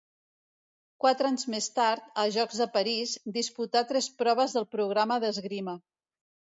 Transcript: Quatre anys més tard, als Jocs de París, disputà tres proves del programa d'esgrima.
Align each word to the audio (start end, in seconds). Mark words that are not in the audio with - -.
Quatre 1.05 1.29
anys 1.31 1.45
més 1.55 1.67
tard, 1.75 2.09
als 2.23 2.35
Jocs 2.39 2.63
de 2.63 2.69
París, 2.79 3.15
disputà 3.39 3.87
tres 3.95 4.11
proves 4.25 4.59
del 4.61 4.71
programa 4.77 5.23
d'esgrima. 5.27 5.83